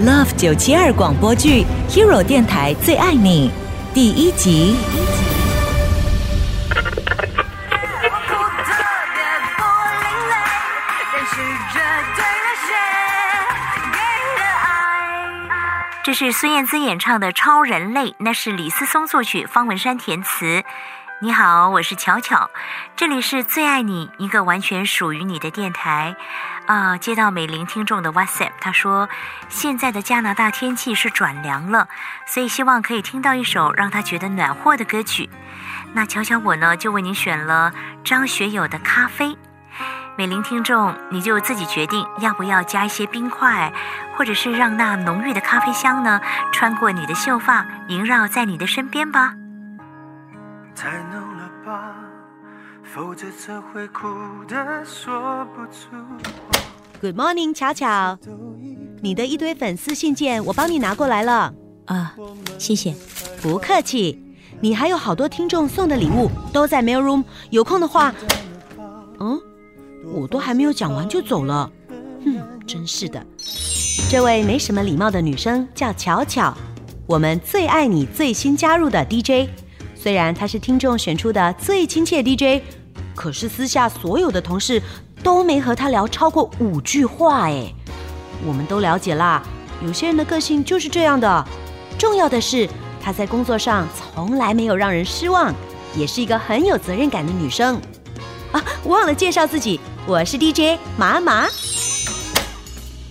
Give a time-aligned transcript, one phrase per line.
[0.00, 3.50] Love 九七二广播剧 Hero 电台最爱你
[3.92, 4.74] 第一集。
[16.02, 20.64] 这是孙燕姿演唱的《超人类》，那是李思松作曲，方文山填词。
[21.22, 22.48] 你好，我是巧巧，
[22.96, 26.16] 这里是最爱你，一个完全属于你的电台。
[26.64, 29.06] 啊，接到美玲听众的 WhatsApp，他说
[29.50, 31.88] 现在的加拿大天气是转凉了，
[32.26, 35.28] 所以希望可以听到一首让他觉得暖和的歌曲。
[35.92, 37.70] 那巧巧我呢，就为您选了
[38.02, 39.26] 张学友的《咖啡》。
[40.16, 43.70] 美玲听众，你就自己决定要不要加一些冰块，
[44.16, 46.18] 或者是让那浓郁的咖啡香呢
[46.50, 49.34] 穿过你的秀发，萦绕在你的身边吧。
[50.74, 51.94] 太浓了吧，
[52.82, 54.08] 否则这会哭
[54.48, 55.90] 的说不出。
[57.00, 58.18] Good morning，巧巧，
[59.02, 61.52] 你的一堆粉丝信件我帮你拿过来了
[61.86, 62.14] 啊，
[62.58, 62.94] 谢谢，
[63.42, 64.22] 不客气。
[64.60, 68.14] 你还有好多听众送的礼物都在 mail room，有空的话，
[69.18, 69.40] 嗯。
[70.12, 71.70] 我都还没有讲完就走了，
[72.24, 73.24] 哼，真是的。
[74.08, 76.56] 这位没什么礼貌的女生叫巧巧，
[77.06, 79.48] 我们最爱你最新加入的 DJ。
[80.00, 82.62] 虽然她是听众选出的最亲切 DJ，
[83.14, 84.82] 可是私下所有的同事
[85.22, 87.48] 都没和她聊超过五句话。
[87.50, 87.70] 哎，
[88.46, 89.42] 我们都了解啦，
[89.84, 91.44] 有些人的个性就是这样的。
[91.98, 92.66] 重要的是，
[93.02, 95.54] 她在工作上从来没有让人失望，
[95.94, 97.78] 也是一个很有责任感的女生。
[98.52, 99.78] 啊，忘了介绍自己。
[100.06, 101.46] 我是 DJ 麻麻。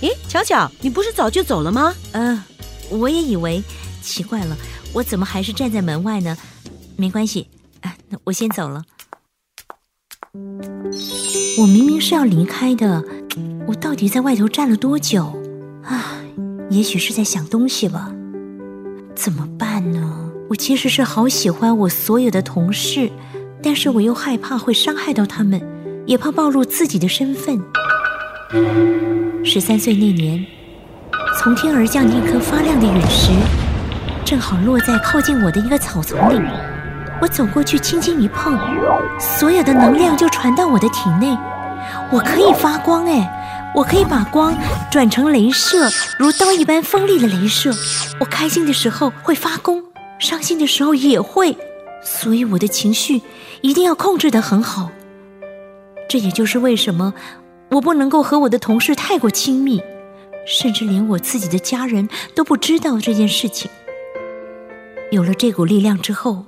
[0.00, 1.94] 诶，巧巧，你不是早就走了吗？
[2.12, 2.42] 嗯，
[2.88, 3.62] 我也以为，
[4.00, 4.56] 奇怪了，
[4.92, 6.36] 我怎么还是站在门外呢？
[6.96, 7.48] 没关系，
[7.80, 8.84] 啊那我先走了。
[11.58, 13.04] 我明明是要离开的，
[13.66, 15.40] 我到底在外头站了多久？
[15.84, 16.20] 啊，
[16.70, 18.12] 也许是在想东西吧。
[19.14, 20.30] 怎么办呢？
[20.50, 23.10] 我其实是好喜欢我所有的同事，
[23.62, 25.60] 但是我又害怕会伤害到他们。
[26.06, 27.62] 也怕暴露自己的身份。
[29.44, 30.44] 十三岁那年，
[31.38, 33.30] 从天而降的一颗发亮的陨石，
[34.30, 36.48] 正好落在靠近我的一个草丛里。
[37.20, 38.56] 我走过去，轻轻一碰，
[39.18, 41.36] 所有的能量就传到我的体内。
[42.12, 44.56] 我可以发光，哎，我可以把光
[44.88, 47.74] 转成镭射，如刀一般锋利的镭射。
[48.20, 49.82] 我开心的时候会发光，
[50.20, 51.56] 伤心的时候也会。
[52.00, 53.22] 所以我的情绪
[53.62, 54.92] 一定要控制得很好。
[56.08, 57.12] 这也就是为什么
[57.70, 59.82] 我不能够和我的同事太过亲密，
[60.46, 63.68] 甚至连我自己的家人都不知道这件事情。
[65.10, 66.44] 有了这股力量之后，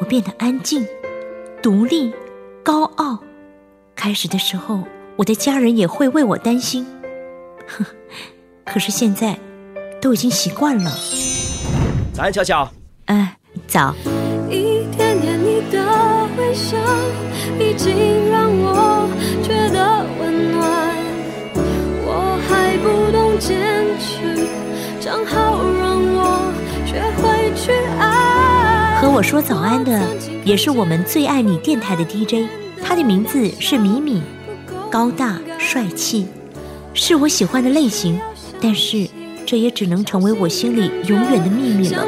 [0.00, 0.84] 我变得安静、
[1.62, 2.12] 独立、
[2.64, 3.16] 高傲。
[3.94, 4.82] 开始的时候，
[5.14, 6.84] 我的家人也会为我担心，
[7.68, 7.86] 呵，
[8.64, 9.38] 可是现在
[10.00, 10.90] 都已经习惯了。
[12.12, 12.68] 早安，巧巧。
[13.04, 13.36] 哎，
[13.68, 13.94] 早。
[14.50, 16.76] 一点点你的微笑
[17.60, 18.71] 已经让我
[29.02, 30.00] 和我说早安的
[30.44, 32.48] 也是我们最爱你电台的 DJ，
[32.80, 34.22] 他的名字是米米，
[34.88, 36.28] 高大帅气，
[36.94, 38.20] 是我喜欢的类型，
[38.60, 39.08] 但是
[39.44, 42.06] 这也只能成为我心里永远的秘密了。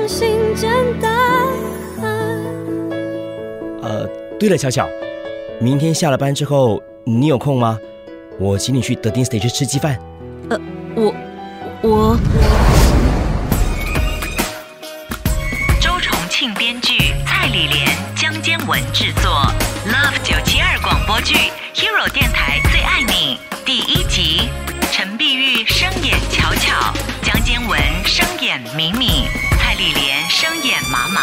[3.82, 4.06] 呃，
[4.38, 4.86] 对了，巧巧，
[5.60, 7.76] 明天下了班之后你有空吗？
[8.38, 9.98] 我请你去德丁 stage 吃鸡饭。
[10.48, 10.60] 呃，
[10.94, 11.12] 我
[11.82, 12.63] 我。
[18.66, 19.30] 文制作
[19.86, 21.34] ，Love 九七二广播剧
[21.74, 24.48] ，Hero 电台最爱你第一集，
[24.90, 31.20] 陈碧玉声演巧巧，江坚文声演米米，蔡李莲声演麻麻。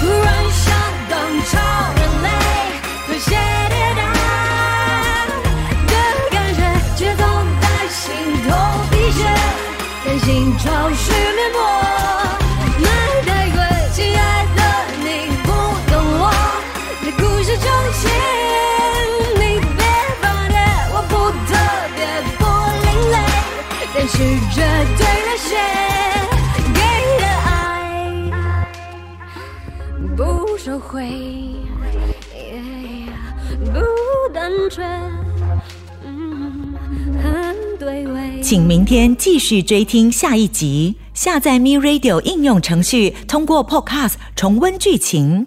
[0.00, 0.74] 突然想。
[1.08, 1.56] 当超
[1.94, 2.28] 人类，
[3.06, 3.38] 和谐迭
[3.70, 4.02] 代的
[6.32, 6.60] 感觉，
[6.96, 7.22] 节奏
[7.60, 8.02] 在心
[8.42, 8.50] 头
[8.90, 9.22] 滴血，
[10.04, 11.12] 担心潮湿
[24.16, 24.62] 是绝
[24.96, 25.56] 对热血。
[30.58, 31.06] 收回，
[33.72, 33.78] 不
[34.32, 34.84] 单纯。
[38.42, 40.96] 请明天继续追听下一集。
[41.12, 45.46] 下载 Me Radio 应用程序，通过 Podcast 重温剧情。